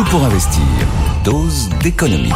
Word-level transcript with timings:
Tout 0.00 0.06
pour 0.12 0.24
investir. 0.24 0.62
Dose 1.26 1.68
d'économie. 1.82 2.32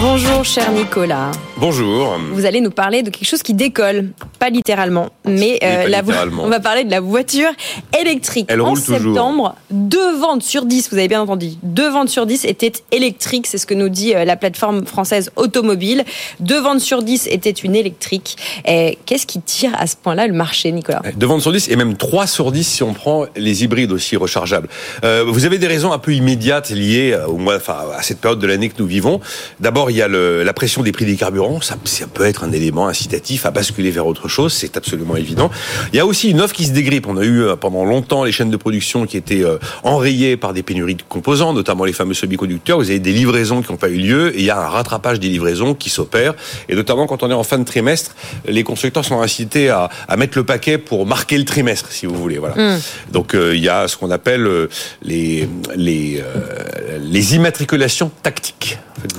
Bonjour 0.00 0.44
cher 0.44 0.70
Nicolas. 0.70 1.32
Bonjour. 1.56 2.18
Vous 2.30 2.44
allez 2.44 2.60
nous 2.60 2.70
parler 2.70 3.02
de 3.02 3.10
quelque 3.10 3.26
chose 3.26 3.42
qui 3.42 3.52
décolle, 3.52 4.10
pas 4.38 4.50
littéralement, 4.50 5.08
mais, 5.24 5.58
pas 5.60 5.88
la 5.88 6.00
littéralement. 6.02 6.42
on 6.44 6.48
va 6.48 6.60
parler 6.60 6.84
de 6.84 6.90
la 6.90 7.00
voiture 7.00 7.50
électrique. 7.98 8.46
Elle 8.48 8.60
en 8.60 8.70
roule 8.70 8.82
toujours. 8.82 9.14
septembre, 9.14 9.54
deux 9.70 10.16
ventes 10.18 10.42
sur 10.42 10.64
10, 10.66 10.88
vous 10.90 10.98
avez 10.98 11.08
bien 11.08 11.20
entendu, 11.22 11.50
deux 11.62 11.88
ventes 11.90 12.08
sur 12.08 12.26
10 12.26 12.44
étaient 12.44 12.72
électriques, 12.92 13.46
c'est 13.46 13.58
ce 13.58 13.66
que 13.66 13.74
nous 13.74 13.88
dit 13.88 14.14
euh, 14.14 14.24
la 14.24 14.36
plateforme 14.36 14.86
française 14.86 15.30
Automobile. 15.36 16.04
Deux 16.40 16.60
ventes 16.60 16.80
sur 16.80 17.02
10 17.02 17.28
étaient 17.30 17.50
une 17.50 17.76
électrique. 17.76 18.36
Et 18.66 18.98
Qu'est-ce 19.06 19.26
qui 19.26 19.40
tire 19.40 19.72
à 19.78 19.86
ce 19.86 19.96
point-là 19.96 20.26
le 20.26 20.32
marché, 20.34 20.70
Nicolas 20.72 21.02
Deux 21.16 21.26
ventes 21.26 21.42
sur 21.42 21.52
10 21.52 21.68
et 21.68 21.76
même 21.76 21.96
3 21.96 22.26
sur 22.26 22.52
10 22.52 22.64
si 22.66 22.82
on 22.82 22.92
prend 22.94 23.26
les 23.36 23.64
hybrides 23.64 23.92
aussi 23.92 24.16
rechargeables. 24.16 24.68
Euh, 25.04 25.24
vous 25.26 25.44
avez 25.44 25.58
des 25.58 25.66
raisons 25.66 25.92
un 25.92 25.98
peu 25.98 26.12
immédiates 26.14 26.70
liées 26.70 27.12
euh, 27.12 27.26
au 27.26 27.36
mois, 27.36 27.56
enfin, 27.56 27.78
à 27.96 28.02
cette 28.02 28.20
période 28.20 28.38
de 28.38 28.46
l'année 28.46 28.68
que 28.68 28.74
nous 28.78 28.86
vivons. 28.86 29.20
D'abord, 29.60 29.90
il 29.90 29.96
y 29.96 30.02
a 30.02 30.08
le- 30.08 30.42
la 30.42 30.52
pression 30.52 30.82
des 30.82 30.92
prix 30.92 31.04
des 31.06 31.16
carburants. 31.16 31.60
Ça, 31.60 31.76
ça 31.84 32.06
peut 32.06 32.24
être 32.24 32.44
un 32.44 32.52
élément 32.52 32.86
incitatif 32.88 33.46
à 33.46 33.50
basculer 33.50 33.90
vers 33.90 34.06
autre 34.06 34.23
chose. 34.28 34.52
C'est 34.52 34.76
absolument 34.76 35.16
évident. 35.16 35.50
Il 35.92 35.96
y 35.96 36.00
a 36.00 36.06
aussi 36.06 36.30
une 36.30 36.40
offre 36.40 36.54
qui 36.54 36.64
se 36.64 36.72
dégrippe. 36.72 37.06
On 37.06 37.16
a 37.16 37.24
eu 37.24 37.42
euh, 37.42 37.56
pendant 37.56 37.84
longtemps 37.84 38.24
les 38.24 38.32
chaînes 38.32 38.50
de 38.50 38.56
production 38.56 39.06
qui 39.06 39.16
étaient 39.16 39.44
euh, 39.44 39.58
enrayées 39.82 40.36
par 40.36 40.52
des 40.52 40.62
pénuries 40.62 40.94
de 40.94 41.02
composants, 41.08 41.52
notamment 41.52 41.84
les 41.84 41.92
fameux 41.92 42.14
semi-conducteurs. 42.14 42.78
Vous 42.78 42.90
avez 42.90 43.00
des 43.00 43.12
livraisons 43.12 43.62
qui 43.62 43.70
n'ont 43.70 43.78
pas 43.78 43.88
eu 43.88 43.98
lieu 43.98 44.34
et 44.36 44.40
il 44.40 44.44
y 44.44 44.50
a 44.50 44.58
un 44.58 44.68
rattrapage 44.68 45.20
des 45.20 45.28
livraisons 45.28 45.74
qui 45.74 45.90
s'opère. 45.90 46.34
Et 46.68 46.74
notamment 46.74 47.06
quand 47.06 47.22
on 47.22 47.30
est 47.30 47.34
en 47.34 47.44
fin 47.44 47.58
de 47.58 47.64
trimestre, 47.64 48.14
les 48.46 48.62
constructeurs 48.62 49.04
sont 49.04 49.20
incités 49.20 49.68
à, 49.68 49.88
à 50.08 50.16
mettre 50.16 50.38
le 50.38 50.44
paquet 50.44 50.78
pour 50.78 51.06
marquer 51.06 51.38
le 51.38 51.44
trimestre, 51.44 51.90
si 51.90 52.06
vous 52.06 52.14
voulez. 52.14 52.38
Voilà. 52.38 52.78
Donc 53.10 53.34
euh, 53.34 53.54
il 53.54 53.62
y 53.62 53.68
a 53.68 53.88
ce 53.88 53.96
qu'on 53.96 54.10
appelle 54.10 54.46
euh, 54.46 54.68
les 55.02 55.48
les 55.76 56.20
euh, 56.20 56.98
les 57.00 57.34
immatriculations 57.36 58.10
tactiques. 58.22 58.53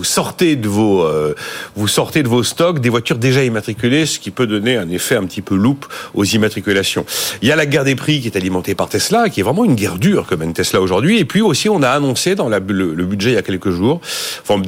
Sortez 0.06 0.56
de 0.56 0.68
vos 0.68 1.04
euh, 1.04 1.36
vous 1.76 1.88
sortez 1.88 2.24
de 2.24 2.28
vos 2.28 2.44
stocks 2.44 2.80
des 2.80 2.90
voitures 2.90 3.18
déjà 3.18 3.44
immatriculées, 3.44 4.06
ce 4.06 4.20
qui 4.20 4.32
peut 4.32 4.48
donner 4.48 4.78
un 4.78 4.90
effet 4.90 5.16
un 5.16 5.26
petit 5.26 5.42
peu 5.42 5.56
loupe 5.56 5.86
aux 6.14 6.24
immatriculations. 6.24 7.06
Il 7.42 7.48
y 7.48 7.52
a 7.52 7.56
la 7.56 7.66
guerre 7.66 7.84
des 7.84 7.96
prix 7.96 8.22
qui 8.22 8.28
est 8.28 8.38
alimentée 8.38 8.76
par 8.76 8.90
Tesla, 8.90 9.30
qui 9.30 9.40
est 9.40 9.44
vraiment 9.44 9.66
une 9.66 9.76
guerre 9.76 9.98
dure 9.98 10.28
que 10.28 10.36
mène 10.36 10.54
Tesla 10.54 10.82
aujourd'hui. 10.82 11.20
Et 11.20 11.26
puis 11.26 11.42
aussi, 11.42 11.70
on 11.70 11.82
a 11.84 11.90
annoncé 11.90 12.36
dans 12.36 12.50
le, 12.50 12.60
budget 12.60 13.32
il 13.32 13.36
y 13.36 13.38
a 13.38 13.42
quelques 13.42 13.72
jours, 13.72 14.02
enfin 14.42 14.62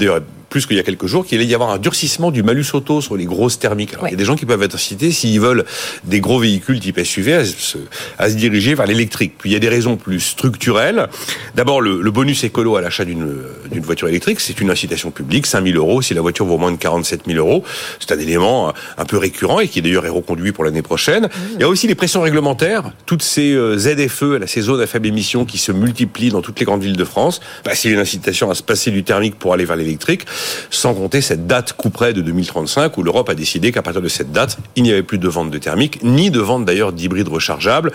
plus 0.50 0.66
qu'il 0.66 0.78
y 0.78 0.80
a 0.80 0.84
quelques 0.84 1.08
jours, 1.08 1.26
qu'il 1.26 1.38
allait 1.40 1.48
y 1.48 1.56
avoir 1.56 1.72
un 1.72 1.78
durcissement 1.78 2.32
du 2.32 2.44
malus 2.44 2.66
auto 2.74 3.02
sur 3.02 3.16
les 3.18 3.26
grosses 3.26 3.60
thermiques. 3.60 3.94
Alors, 3.94 4.04
Ouais. 4.04 4.10
Il 4.10 4.14
y 4.14 4.16
a 4.16 4.18
des 4.18 4.26
gens 4.26 4.36
qui 4.36 4.46
peuvent 4.46 4.62
être 4.64 4.76
incités 4.76 5.12
s'ils 5.12 5.40
veulent 5.40 5.66
des 6.04 6.20
gros 6.20 6.40
véhicules 6.40 6.80
type 6.80 7.00
SUV 7.04 7.34
à 7.34 7.46
se, 7.46 7.78
à 8.18 8.30
se 8.30 8.36
diriger 8.36 8.76
vers 8.76 8.86
l'électrique. 8.86 9.34
Puis 9.38 9.50
il 9.50 9.54
y 9.54 9.56
a 9.56 9.60
des 9.60 9.70
raisons 9.70 9.98
plus 9.98 10.20
structurelles. 10.20 11.08
D'abord, 11.56 11.82
le, 11.82 12.02
le 12.02 12.12
bonus 12.12 12.44
écolo 12.44 12.76
à 12.76 12.82
l'achat 12.82 13.06
d'une 13.06 13.34
voiture 13.82 14.08
électrique, 14.08 14.40
c'est 14.40 14.60
une 14.62 14.70
incitation 14.70 15.12
publique, 15.12 15.46
5 15.46 15.66
000 15.66 15.78
euros 15.78 16.02
si 16.02 16.14
la 16.14 16.22
voiture 16.22 16.46
vaut 16.46 16.58
moins 16.58 16.72
de 16.72 16.78
47 16.78 17.22
000 17.28 17.38
euros. 17.40 17.64
C'est 18.00 18.14
un 18.14 18.20
élément 18.20 18.74
un 18.98 19.06
peu 19.06 19.18
récurrent 19.18 19.60
et 19.60 19.68
qui 19.68 19.82
d'ailleurs 19.82 20.06
est 20.06 20.10
reconduit 20.10 20.52
pour 20.52 20.64
l'année 20.64 20.82
prochaine. 20.82 21.30
Il 21.56 21.62
y 21.62 21.64
a 21.64 21.68
aussi 21.68 21.88
les 21.88 21.96
pressions 21.96 22.22
réglementaires, 22.22 22.92
toutes 23.06 23.24
ces 23.24 23.54
euh, 23.54 23.78
ZFE, 23.78 24.46
ces 24.48 24.62
zones 24.62 24.82
à 24.82 24.88
faible 24.88 25.08
émission 25.08 25.46
qui 25.46 25.58
se 25.58 25.72
multiplient 25.72 26.30
dans 26.30 26.42
toutes 26.42 26.60
les 26.60 26.66
grandes 26.66 26.84
villes 26.84 26.98
de 26.98 27.06
France. 27.06 27.42
Bah, 27.66 27.72
c'est 27.74 27.90
une 27.90 28.00
incitation 28.00 28.50
à 28.50 28.56
se 28.56 28.64
passer 28.64 28.92
du 28.92 29.04
thermique 29.04 29.38
pour 29.38 29.54
aller 29.54 29.66
vers 29.66 29.76
l'électrique, 29.76 30.26
sans 30.70 30.94
compter 30.94 31.22
cette 31.22 31.48
date 31.48 31.74
couperet 31.74 32.14
de 32.14 32.22
2035 32.22 32.98
où 32.98 33.04
l'Europe 33.04 33.30
a 33.30 33.36
décidé 33.36 33.72
qu'à 33.72 33.82
partir 33.82 34.02
de 34.02 34.08
cette 34.08 34.32
date, 34.32 34.58
il 34.76 34.84
n'y 34.84 34.92
avait 34.92 35.04
plus 35.04 35.18
de 35.18 35.28
vente 35.28 35.52
de 35.52 35.58
thermique, 35.58 36.00
ni 36.04 36.32
de 36.32 36.40
vente 36.40 36.66
d'ailleurs 36.66 36.94
d'hybrides 36.94 37.28
rechargeables. 37.28 37.92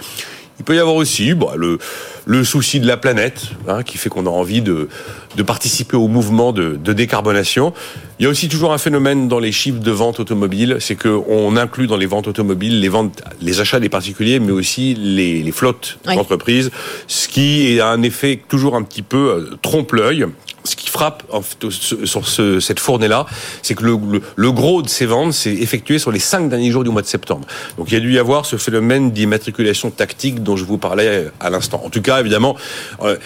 Il 0.58 0.64
peut 0.64 0.76
y 0.76 0.78
avoir 0.78 0.96
aussi 0.96 1.34
bah, 1.34 1.54
le, 1.56 1.78
le 2.24 2.44
souci 2.44 2.78
de 2.80 2.86
la 2.86 2.96
planète, 2.96 3.42
hein, 3.68 3.82
qui 3.82 3.98
fait 3.98 4.08
qu'on 4.08 4.26
a 4.26 4.30
envie 4.30 4.62
de, 4.62 4.88
de 5.36 5.42
participer 5.42 5.96
au 5.96 6.06
mouvement 6.08 6.52
de, 6.52 6.76
de 6.76 6.92
décarbonation. 6.92 7.72
Il 8.18 8.22
y 8.24 8.26
a 8.26 8.28
aussi 8.28 8.48
toujours 8.48 8.72
un 8.72 8.78
phénomène 8.78 9.26
dans 9.26 9.40
les 9.40 9.50
chiffres 9.50 9.80
de 9.80 9.90
vente 9.90 10.20
automobile, 10.20 10.76
c'est 10.78 10.94
qu'on 10.94 11.56
inclut 11.56 11.88
dans 11.88 11.96
les 11.96 12.06
ventes 12.06 12.28
automobiles 12.28 12.78
les 12.80 12.88
ventes, 12.88 13.22
les 13.40 13.60
achats 13.60 13.80
des 13.80 13.88
particuliers, 13.88 14.38
mais 14.38 14.52
aussi 14.52 14.94
les, 14.94 15.42
les 15.42 15.52
flottes 15.52 15.98
Oui. 16.06 16.14
d'entreprises, 16.14 16.70
ce 17.08 17.26
qui 17.26 17.80
a 17.80 17.88
un 17.88 18.02
effet 18.02 18.40
toujours 18.48 18.76
un 18.76 18.82
petit 18.82 19.02
peu 19.02 19.16
euh, 19.30 19.56
trompe-l'œil. 19.62 20.26
Ce 20.64 20.76
qui 20.76 20.88
frappe 20.88 21.24
sur 22.04 22.28
ce- 22.28 22.60
cette 22.60 22.78
fournée-là, 22.78 23.26
c'est 23.62 23.74
que 23.74 23.82
le, 23.82 23.96
le- 24.12 24.22
le 24.36 24.52
gros 24.52 24.82
de 24.82 24.88
ces 24.88 25.06
ventes 25.06 25.32
s'est 25.32 25.52
effectué 25.54 25.98
sur 25.98 26.12
les 26.12 26.20
cinq 26.20 26.48
derniers 26.48 26.70
jours 26.70 26.84
du 26.84 26.90
mois 26.90 27.02
de 27.02 27.06
septembre. 27.08 27.44
Donc 27.78 27.88
il 27.90 27.94
y 27.94 27.96
a 27.96 28.00
dû 28.00 28.12
y 28.12 28.18
avoir 28.20 28.46
ce 28.46 28.54
phénomène 28.56 29.10
d'immatriculation 29.10 29.90
tactique 29.90 30.40
dont 30.44 30.56
je 30.56 30.64
vous 30.64 30.78
parlais 30.78 31.26
à 31.40 31.50
l'instant. 31.50 31.82
En 31.84 31.90
tout 31.90 32.00
cas, 32.00 32.11
évidemment, 32.20 32.56
euh, 33.02 33.16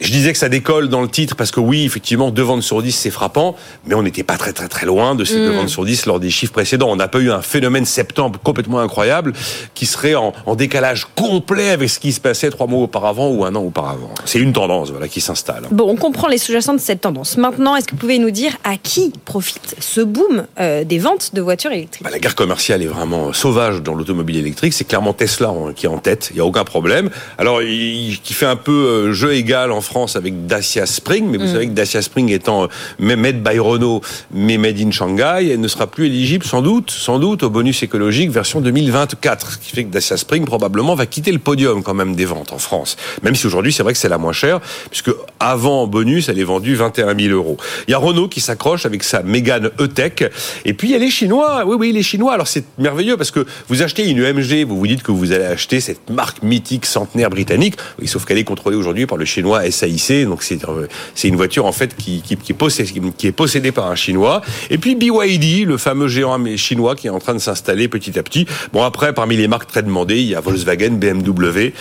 je 0.00 0.10
disais 0.10 0.32
que 0.32 0.38
ça 0.38 0.48
décolle 0.48 0.88
dans 0.88 1.02
le 1.02 1.08
titre 1.08 1.36
parce 1.36 1.50
que 1.50 1.60
oui, 1.60 1.84
effectivement, 1.84 2.30
deux 2.30 2.42
ventes 2.42 2.62
sur 2.62 2.82
10, 2.82 2.92
c'est 2.92 3.10
frappant, 3.10 3.54
mais 3.86 3.94
on 3.94 4.02
n'était 4.02 4.22
pas 4.22 4.36
très 4.36 4.52
très 4.52 4.68
très 4.68 4.86
loin 4.86 5.14
de 5.14 5.24
ces 5.24 5.36
deux 5.36 5.52
ventes 5.52 5.68
sur 5.68 5.84
10 5.84 6.06
lors 6.06 6.20
des 6.20 6.30
chiffres 6.30 6.52
précédents. 6.52 6.90
On 6.90 6.96
n'a 6.96 7.08
pas 7.08 7.18
eu 7.18 7.30
un 7.30 7.42
phénomène 7.42 7.84
septembre 7.84 8.38
complètement 8.42 8.80
incroyable 8.80 9.32
qui 9.74 9.86
serait 9.86 10.14
en, 10.14 10.32
en 10.46 10.54
décalage 10.54 11.06
complet 11.14 11.70
avec 11.70 11.90
ce 11.90 11.98
qui 11.98 12.12
se 12.12 12.20
passait 12.20 12.50
trois 12.50 12.66
mois 12.66 12.82
auparavant 12.82 13.28
ou 13.28 13.44
un 13.44 13.54
an 13.54 13.62
auparavant. 13.62 14.10
C'est 14.24 14.38
une 14.38 14.52
tendance 14.52 14.90
voilà, 14.90 15.08
qui 15.08 15.20
s'installe. 15.20 15.64
Bon, 15.70 15.88
on 15.88 15.96
comprend 15.96 16.28
les 16.28 16.38
sous-jacents 16.38 16.74
de 16.74 16.80
cette 16.80 17.02
tendance. 17.02 17.36
Maintenant, 17.36 17.76
est-ce 17.76 17.86
que 17.86 17.92
vous 17.92 17.98
pouvez 17.98 18.18
nous 18.18 18.30
dire 18.30 18.56
à 18.64 18.76
qui 18.76 19.12
profite 19.24 19.76
ce 19.80 20.00
boom 20.00 20.46
euh, 20.60 20.84
des 20.84 20.98
ventes 20.98 21.34
de 21.34 21.40
voitures 21.40 21.72
électriques? 21.72 22.02
Bah, 22.02 22.10
la 22.10 22.18
guerre 22.18 22.34
commerciale 22.34 22.82
est 22.82 22.86
vraiment 22.86 23.32
sauvage 23.32 23.82
dans 23.82 23.94
l'automobile 23.94 24.36
électrique. 24.36 24.72
C'est 24.72 24.84
clairement 24.84 25.12
Tesla 25.12 25.52
qui 25.76 25.86
est 25.86 25.88
en 25.88 25.98
tête. 25.98 26.30
Il 26.32 26.36
y 26.36 26.40
a 26.40 26.44
aucun 26.44 26.64
problème. 26.64 27.10
Alors, 27.38 27.62
il, 27.62 28.18
qui 28.34 28.40
fait 28.40 28.46
un 28.46 28.56
peu 28.56 28.72
euh, 28.72 29.12
jeu 29.12 29.34
égal 29.34 29.70
en 29.70 29.80
France 29.80 30.16
avec 30.16 30.46
Dacia 30.46 30.86
Spring, 30.86 31.28
mais 31.28 31.38
vous 31.38 31.46
savez 31.46 31.68
que 31.68 31.72
Dacia 31.72 32.02
Spring 32.02 32.32
étant 32.32 32.64
euh, 32.64 32.68
made 32.98 33.44
by 33.44 33.60
Renault, 33.60 34.00
mais 34.32 34.58
made 34.58 34.80
in 34.80 34.90
Shanghai, 34.90 35.50
elle 35.52 35.60
ne 35.60 35.68
sera 35.68 35.86
plus 35.86 36.06
éligible 36.06 36.44
sans 36.44 36.60
doute, 36.60 36.90
sans 36.90 37.20
doute 37.20 37.44
au 37.44 37.50
bonus 37.50 37.84
écologique 37.84 38.30
version 38.30 38.60
2024. 38.60 39.52
Ce 39.52 39.58
qui 39.58 39.70
fait 39.70 39.84
que 39.84 39.90
Dacia 39.90 40.16
Spring 40.16 40.44
probablement 40.46 40.96
va 40.96 41.06
quitter 41.06 41.30
le 41.30 41.38
podium 41.38 41.84
quand 41.84 41.94
même 41.94 42.16
des 42.16 42.24
ventes 42.24 42.52
en 42.52 42.58
France. 42.58 42.96
Même 43.22 43.36
si 43.36 43.46
aujourd'hui 43.46 43.72
c'est 43.72 43.84
vrai 43.84 43.92
que 43.92 44.00
c'est 44.00 44.08
la 44.08 44.18
moins 44.18 44.32
chère, 44.32 44.58
puisque 44.90 45.12
avant 45.38 45.86
bonus 45.86 46.28
elle 46.28 46.40
est 46.40 46.44
vendue 46.44 46.74
21 46.74 47.16
000 47.16 47.32
euros. 47.32 47.56
Il 47.86 47.92
y 47.92 47.94
a 47.94 47.98
Renault 47.98 48.26
qui 48.26 48.40
s'accroche 48.40 48.84
avec 48.84 49.04
sa 49.04 49.22
Mégane 49.22 49.70
E-Tech. 49.78 50.28
Et 50.64 50.72
puis 50.72 50.88
il 50.88 50.90
y 50.90 50.96
a 50.96 50.98
les 50.98 51.10
Chinois. 51.10 51.62
Oui, 51.66 51.76
oui, 51.78 51.92
les 51.92 52.02
Chinois. 52.02 52.32
Alors 52.32 52.48
c'est 52.48 52.64
merveilleux 52.78 53.16
parce 53.16 53.30
que 53.30 53.46
vous 53.68 53.82
achetez 53.82 54.08
une 54.08 54.18
EMG, 54.18 54.66
vous 54.66 54.76
vous 54.76 54.88
dites 54.88 55.04
que 55.04 55.12
vous 55.12 55.30
allez 55.30 55.44
acheter 55.44 55.78
cette 55.80 56.10
marque 56.10 56.42
mythique 56.42 56.84
centenaire 56.84 57.30
britannique. 57.30 57.76
Oui, 58.00 58.08
sauf 58.08 58.23
qu'elle 58.24 58.38
est 58.38 58.44
contrôlée 58.44 58.76
aujourd'hui 58.76 59.06
par 59.06 59.18
le 59.18 59.24
chinois 59.24 59.70
SAIC. 59.70 60.26
Donc 60.26 60.42
c'est 60.42 60.64
euh, 60.68 60.86
c'est 61.14 61.28
une 61.28 61.36
voiture 61.36 61.66
en 61.66 61.72
fait 61.72 61.96
qui, 61.96 62.22
qui, 62.22 62.36
qui, 62.36 62.52
est 62.52 62.54
possédée, 62.54 63.00
qui 63.16 63.26
est 63.26 63.32
possédée 63.32 63.72
par 63.72 63.86
un 63.86 63.94
chinois. 63.94 64.42
Et 64.70 64.78
puis 64.78 64.94
BYD, 64.94 65.66
le 65.66 65.78
fameux 65.78 66.08
géant 66.08 66.38
chinois 66.56 66.94
qui 66.96 67.06
est 67.06 67.10
en 67.10 67.18
train 67.18 67.34
de 67.34 67.38
s'installer 67.38 67.88
petit 67.88 68.18
à 68.18 68.22
petit. 68.22 68.46
Bon 68.72 68.82
après, 68.82 69.12
parmi 69.12 69.36
les 69.36 69.48
marques 69.48 69.70
très 69.70 69.82
demandées, 69.82 70.20
il 70.20 70.28
y 70.28 70.34
a 70.34 70.40
Volkswagen, 70.40 70.92
BMW, 70.92 71.72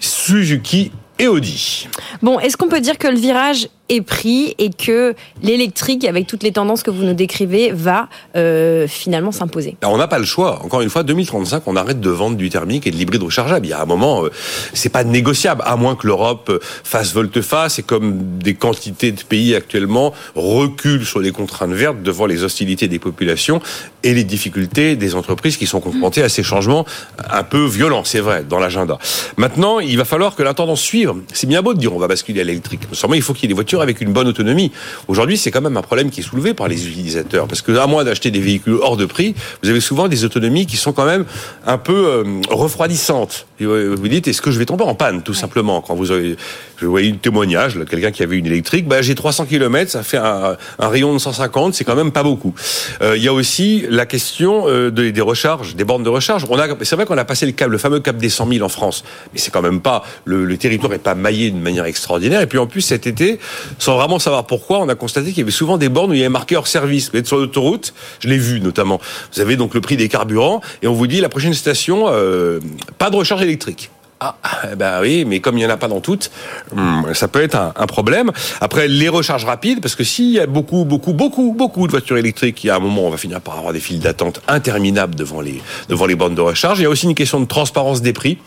Suzuki 0.00 0.92
et 1.18 1.28
Audi. 1.28 1.88
Bon, 2.22 2.38
est-ce 2.40 2.56
qu'on 2.56 2.68
peut 2.68 2.80
dire 2.80 2.98
que 2.98 3.08
le 3.08 3.18
virage 3.18 3.68
est 3.88 4.00
pris 4.00 4.54
et 4.58 4.70
que 4.70 5.14
l'électrique, 5.42 6.04
avec 6.04 6.26
toutes 6.26 6.42
les 6.42 6.52
tendances 6.52 6.82
que 6.82 6.90
vous 6.90 7.04
nous 7.04 7.14
décrivez, 7.14 7.72
va 7.72 8.08
euh, 8.36 8.86
finalement 8.86 9.32
s'imposer 9.32 9.76
on 9.84 9.96
n'a 9.98 10.08
pas 10.08 10.18
le 10.18 10.24
choix. 10.24 10.60
Encore 10.64 10.82
une 10.82 10.90
fois, 10.90 11.02
2035, 11.02 11.62
on 11.66 11.76
arrête 11.76 12.00
de 12.00 12.10
vendre 12.10 12.36
du 12.36 12.50
thermique 12.50 12.86
et 12.86 12.90
de 12.90 12.96
l'hybride 12.96 13.22
rechargeable. 13.22 13.66
Il 13.66 13.70
y 13.70 13.72
a 13.72 13.80
un 13.80 13.86
moment, 13.86 14.24
euh, 14.24 14.30
c'est 14.74 14.88
pas 14.88 15.04
négociable, 15.04 15.62
à 15.64 15.76
moins 15.76 15.96
que 15.96 16.06
l'Europe 16.06 16.48
euh, 16.50 16.58
fasse 16.62 17.12
volte-face 17.14 17.78
et 17.78 17.82
comme 17.82 18.38
des 18.38 18.54
quantités 18.54 19.12
de 19.12 19.22
pays 19.22 19.54
actuellement 19.54 20.12
reculent 20.34 21.06
sur 21.06 21.20
les 21.20 21.32
contraintes 21.32 21.72
vertes 21.72 22.02
devant 22.02 22.26
les 22.26 22.44
hostilités 22.44 22.88
des 22.88 22.98
populations 22.98 23.60
et 24.02 24.14
les 24.14 24.24
difficultés 24.24 24.96
des 24.96 25.14
entreprises 25.14 25.56
qui 25.56 25.66
sont 25.66 25.80
confrontées 25.80 26.22
à 26.22 26.28
ces 26.28 26.42
changements 26.42 26.84
un 27.30 27.42
peu 27.42 27.64
violents, 27.64 28.04
c'est 28.04 28.20
vrai, 28.20 28.44
dans 28.48 28.58
l'agenda. 28.58 28.98
Maintenant, 29.36 29.80
il 29.80 29.96
va 29.96 30.04
falloir 30.04 30.36
que 30.36 30.42
la 30.42 30.54
tendance 30.54 30.80
suive. 30.80 31.12
C'est 31.32 31.46
bien 31.46 31.62
beau 31.62 31.74
de 31.74 31.78
dire 31.78 31.94
on 31.94 31.98
va 31.98 32.08
basculer 32.08 32.40
à 32.40 32.44
l'électrique. 32.44 32.82
Seulement, 32.92 33.14
il 33.14 33.22
faut 33.22 33.32
qu'il 33.32 33.44
y 33.44 33.46
ait 33.46 33.48
des 33.48 33.54
voitures 33.54 33.75
avec 33.82 34.00
une 34.00 34.12
bonne 34.12 34.28
autonomie. 34.28 34.72
Aujourd'hui, 35.08 35.36
c'est 35.36 35.50
quand 35.50 35.60
même 35.60 35.76
un 35.76 35.82
problème 35.82 36.10
qui 36.10 36.20
est 36.20 36.24
soulevé 36.24 36.54
par 36.54 36.68
les 36.68 36.86
utilisateurs. 36.88 37.46
Parce 37.46 37.62
que, 37.62 37.72
à 37.72 37.86
moins 37.86 38.04
d'acheter 38.04 38.30
des 38.30 38.40
véhicules 38.40 38.78
hors 38.80 38.96
de 38.96 39.06
prix, 39.06 39.34
vous 39.62 39.68
avez 39.68 39.80
souvent 39.80 40.08
des 40.08 40.24
autonomies 40.24 40.66
qui 40.66 40.76
sont 40.76 40.92
quand 40.92 41.06
même 41.06 41.24
un 41.66 41.78
peu 41.78 42.06
euh, 42.06 42.24
refroidissantes. 42.50 43.46
Et, 43.60 43.64
euh, 43.64 43.94
Vous 43.94 44.08
dites, 44.08 44.28
est-ce 44.28 44.42
que 44.42 44.50
je 44.50 44.58
vais 44.58 44.66
tomber 44.66 44.84
en 44.84 44.94
panne, 44.94 45.22
tout 45.22 45.34
simplement, 45.34 45.80
quand 45.80 45.94
vous 45.94 46.10
avez 46.10 46.36
Je 46.76 46.86
voyais 46.86 47.10
un 47.10 47.16
témoignage, 47.16 47.78
quelqu'un 47.88 48.10
qui 48.10 48.22
avait 48.22 48.36
une 48.36 48.46
électrique. 48.46 48.86
Bah, 48.86 49.02
j'ai 49.02 49.14
300 49.14 49.46
km, 49.46 49.90
ça 49.90 50.02
fait 50.02 50.18
un, 50.18 50.56
rayon 50.78 51.14
de 51.14 51.18
150, 51.18 51.74
c'est 51.74 51.84
quand 51.84 51.96
même 51.96 52.12
pas 52.12 52.22
beaucoup. 52.22 52.54
Euh, 53.02 53.16
il 53.16 53.22
y 53.22 53.28
a 53.28 53.32
aussi 53.32 53.84
la 53.88 54.06
question 54.06 54.64
euh, 54.68 54.90
des 54.90 55.20
recharges, 55.20 55.74
des 55.74 55.84
bornes 55.84 56.02
de 56.02 56.08
recharge. 56.08 56.44
On 56.48 56.58
a, 56.58 56.68
c'est 56.82 56.96
vrai 56.96 57.06
qu'on 57.06 57.18
a 57.18 57.24
passé 57.24 57.46
le 57.46 57.52
cap, 57.52 57.68
le 57.68 57.78
fameux 57.78 58.00
cap 58.00 58.16
des 58.16 58.28
100 58.28 58.48
000 58.48 58.64
en 58.64 58.68
France, 58.68 59.04
mais 59.32 59.38
c'est 59.38 59.50
quand 59.50 59.62
même 59.62 59.80
pas 59.80 60.04
le, 60.24 60.44
le 60.44 60.56
territoire 60.56 60.92
est 60.92 60.98
pas 60.98 61.14
maillé 61.14 61.50
d'une 61.50 61.62
manière 61.62 61.86
extraordinaire. 61.86 62.40
Et 62.40 62.46
puis 62.46 62.58
en 62.58 62.66
plus 62.66 62.82
cet 62.82 63.06
été, 63.06 63.38
sans 63.78 63.96
vraiment 63.96 64.18
savoir 64.18 64.46
pourquoi, 64.46 64.80
on 64.80 64.88
a 64.88 64.94
constaté 64.94 65.28
qu'il 65.28 65.38
y 65.38 65.42
avait 65.42 65.50
souvent 65.50 65.78
des 65.78 65.88
bornes 65.88 66.10
où 66.10 66.14
il 66.14 66.18
y 66.18 66.22
avait 66.22 66.28
marqué 66.28 66.56
hors 66.56 66.66
service. 66.66 67.10
Vous 67.10 67.18
êtes 67.18 67.26
sur 67.26 67.38
l'autoroute, 67.38 67.94
je 68.20 68.28
l'ai 68.28 68.38
vu 68.38 68.60
notamment. 68.60 69.00
Vous 69.34 69.40
avez 69.40 69.56
donc 69.56 69.74
le 69.74 69.80
prix 69.80 69.96
des 69.96 70.08
carburants 70.08 70.60
et 70.82 70.86
on 70.86 70.92
vous 70.92 71.06
dit 71.06 71.20
la 71.20 71.28
prochaine 71.28 71.54
station, 71.54 72.06
euh, 72.08 72.60
pas 72.98 73.10
de 73.10 73.16
recharge 73.16 73.42
électrique. 73.42 73.90
Ah, 74.18 74.34
ben 74.76 75.00
oui, 75.02 75.26
mais 75.26 75.40
comme 75.40 75.56
il 75.56 75.60
n'y 75.60 75.66
en 75.66 75.70
a 75.70 75.76
pas 75.76 75.88
dans 75.88 76.00
toutes, 76.00 76.30
hmm, 76.72 77.12
ça 77.12 77.28
peut 77.28 77.42
être 77.42 77.54
un, 77.54 77.86
problème. 77.86 78.32
Après, 78.62 78.88
les 78.88 79.10
recharges 79.10 79.44
rapides, 79.44 79.82
parce 79.82 79.94
que 79.94 80.04
s'il 80.04 80.30
y 80.30 80.40
a 80.40 80.46
beaucoup, 80.46 80.86
beaucoup, 80.86 81.12
beaucoup, 81.12 81.52
beaucoup 81.52 81.86
de 81.86 81.92
voitures 81.92 82.16
électriques, 82.16 82.64
il 82.64 82.68
y 82.68 82.70
a 82.70 82.76
un 82.76 82.80
moment 82.80 83.02
on 83.06 83.10
va 83.10 83.18
finir 83.18 83.42
par 83.42 83.58
avoir 83.58 83.74
des 83.74 83.80
files 83.80 84.00
d'attente 84.00 84.40
interminables 84.48 85.14
devant 85.14 85.42
les, 85.42 85.60
devant 85.90 86.06
les 86.06 86.14
bornes 86.14 86.34
de 86.34 86.40
recharge. 86.40 86.78
Il 86.78 86.84
y 86.84 86.86
a 86.86 86.88
aussi 86.88 87.04
une 87.04 87.14
question 87.14 87.40
de 87.40 87.44
transparence 87.44 88.00
des 88.00 88.14
prix. 88.14 88.38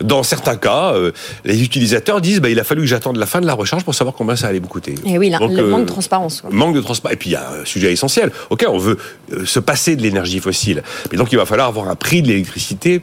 Dans 0.00 0.24
certains 0.24 0.56
cas, 0.56 0.94
euh, 0.94 1.12
les 1.44 1.62
utilisateurs 1.62 2.20
disent, 2.20 2.40
bah, 2.40 2.50
il 2.50 2.58
a 2.58 2.64
fallu 2.64 2.80
que 2.80 2.88
j'attende 2.88 3.16
la 3.16 3.26
fin 3.26 3.40
de 3.40 3.46
la 3.46 3.54
recharge 3.54 3.84
pour 3.84 3.94
savoir 3.94 4.16
combien 4.16 4.34
ça 4.34 4.48
allait 4.48 4.58
me 4.58 4.66
coûter. 4.66 4.96
Et 5.06 5.16
oui, 5.16 5.30
le 5.30 5.38
manque 5.68 5.84
de 5.84 5.86
transparence. 5.86 6.42
Manque 6.50 6.74
de 6.74 6.80
transparence. 6.80 7.14
Et 7.14 7.18
puis, 7.18 7.30
il 7.30 7.34
y 7.34 7.36
a 7.36 7.50
un 7.62 7.64
sujet 7.64 7.92
essentiel. 7.92 8.32
OK, 8.50 8.64
on 8.68 8.78
veut 8.78 8.98
se 9.44 9.60
passer 9.60 9.94
de 9.94 10.02
l'énergie 10.02 10.40
fossile. 10.40 10.82
Mais 11.12 11.18
donc, 11.18 11.30
il 11.30 11.36
va 11.36 11.46
falloir 11.46 11.68
avoir 11.68 11.88
un 11.88 11.94
prix 11.94 12.20
de 12.20 12.28
l'électricité 12.28 13.00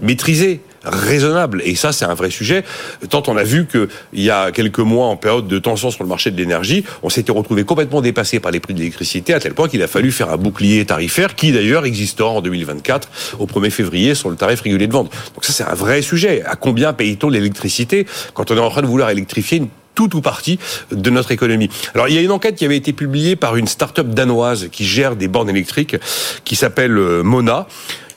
maîtrisé 0.00 0.60
raisonnable. 0.84 1.62
Et 1.64 1.74
ça, 1.74 1.92
c'est 1.92 2.04
un 2.04 2.14
vrai 2.14 2.30
sujet. 2.30 2.64
Tant 3.10 3.22
on 3.28 3.36
a 3.36 3.42
vu 3.42 3.66
qu'il 3.66 3.88
y 4.14 4.30
a 4.30 4.50
quelques 4.52 4.78
mois, 4.78 5.06
en 5.06 5.16
période 5.16 5.46
de 5.46 5.58
tension 5.58 5.90
sur 5.90 6.02
le 6.04 6.08
marché 6.08 6.30
de 6.30 6.36
l'énergie, 6.36 6.84
on 7.02 7.10
s'était 7.10 7.32
retrouvé 7.32 7.64
complètement 7.64 8.00
dépassé 8.00 8.40
par 8.40 8.50
les 8.50 8.60
prix 8.60 8.74
de 8.74 8.78
l'électricité, 8.78 9.34
à 9.34 9.40
tel 9.40 9.54
point 9.54 9.68
qu'il 9.68 9.82
a 9.82 9.88
fallu 9.88 10.12
faire 10.12 10.30
un 10.30 10.36
bouclier 10.36 10.84
tarifaire 10.84 11.34
qui, 11.34 11.52
d'ailleurs, 11.52 11.84
existera 11.84 12.30
en 12.30 12.40
2024, 12.40 13.08
au 13.38 13.46
1er 13.46 13.70
février, 13.70 14.14
sur 14.14 14.30
le 14.30 14.36
tarif 14.36 14.60
régulier 14.60 14.86
de 14.86 14.92
vente. 14.92 15.10
Donc 15.34 15.44
ça, 15.44 15.52
c'est 15.52 15.64
un 15.64 15.74
vrai 15.74 16.02
sujet. 16.02 16.42
À 16.44 16.56
combien 16.56 16.92
paye-t-on 16.92 17.28
l'électricité 17.28 18.06
quand 18.34 18.50
on 18.50 18.56
est 18.56 18.60
en 18.60 18.70
train 18.70 18.82
de 18.82 18.86
vouloir 18.86 19.10
électrifier 19.10 19.58
une 19.58 19.68
toute 19.94 20.14
ou 20.14 20.20
partie 20.20 20.58
de 20.92 21.10
notre 21.10 21.32
économie? 21.32 21.70
Alors, 21.94 22.08
il 22.08 22.14
y 22.14 22.18
a 22.18 22.22
une 22.22 22.30
enquête 22.30 22.54
qui 22.54 22.64
avait 22.64 22.76
été 22.76 22.92
publiée 22.92 23.36
par 23.36 23.56
une 23.56 23.66
start-up 23.66 24.08
danoise 24.08 24.68
qui 24.70 24.84
gère 24.84 25.16
des 25.16 25.28
bornes 25.28 25.50
électriques, 25.50 25.96
qui 26.44 26.56
s'appelle 26.56 26.96
euh, 26.96 27.22
Mona. 27.22 27.66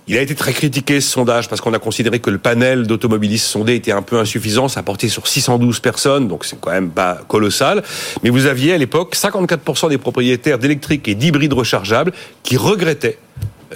Il 0.07 0.17
a 0.17 0.21
été 0.21 0.35
très 0.35 0.51
critiqué 0.51 0.99
ce 0.99 1.09
sondage 1.09 1.47
parce 1.47 1.61
qu'on 1.61 1.73
a 1.73 1.79
considéré 1.79 2.19
que 2.19 2.29
le 2.29 2.37
panel 2.39 2.87
d'automobilistes 2.87 3.45
sondés 3.45 3.75
était 3.75 3.91
un 3.91 4.01
peu 4.01 4.19
insuffisant. 4.19 4.67
Ça 4.67 4.83
portait 4.83 5.07
sur 5.09 5.27
612 5.27 5.79
personnes, 5.79 6.27
donc 6.27 6.43
c'est 6.43 6.59
quand 6.59 6.71
même 6.71 6.89
pas 6.89 7.19
colossal. 7.27 7.83
Mais 8.23 8.29
vous 8.29 8.45
aviez 8.47 8.73
à 8.73 8.77
l'époque 8.77 9.15
54% 9.15 9.89
des 9.89 9.97
propriétaires 9.97 10.57
d'électriques 10.59 11.07
et 11.07 11.15
d'hybrides 11.15 11.53
rechargeables 11.53 12.11
qui 12.43 12.57
regrettaient 12.57 13.19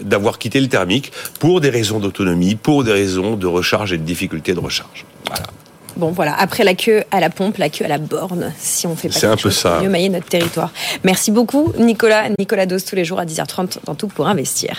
d'avoir 0.02 0.38
quitté 0.40 0.60
le 0.60 0.68
thermique 0.68 1.12
pour 1.40 1.62
des 1.62 1.70
raisons 1.70 2.00
d'autonomie, 2.00 2.56
pour 2.56 2.84
des 2.84 2.92
raisons 2.92 3.36
de 3.36 3.48
recharge 3.48 3.94
et 3.94 3.98
de 3.98 4.04
difficulté 4.04 4.54
de 4.54 4.60
recharge. 4.60 5.06
Voilà. 5.28 5.44
Bon, 5.96 6.12
voilà. 6.12 6.36
Après 6.38 6.66
la 6.66 6.74
queue 6.74 7.04
à 7.12 7.22
la 7.22 7.30
pompe, 7.30 7.58
la 7.58 7.70
queue 7.70 7.86
à 7.86 7.88
la 7.88 7.98
borne, 7.98 8.52
si 8.60 8.86
on 8.86 8.98
fait 8.98 9.08
pas 9.08 9.18
C'est 9.18 9.28
un 9.28 9.38
peu 9.38 9.50
ça. 9.50 9.80
mieux 9.82 9.88
mailler 9.88 10.10
notre 10.10 10.26
territoire. 10.26 10.72
Merci 11.06 11.32
beaucoup, 11.32 11.72
Nicolas. 11.80 12.24
Nicolas 12.38 12.66
Dos, 12.66 12.80
tous 12.82 12.98
les 12.98 13.06
jours 13.06 13.20
à 13.20 13.26
10h30 13.26 13.78
dans 13.86 13.96
Tout 13.96 14.08
pour 14.10 14.28
investir. 14.28 14.74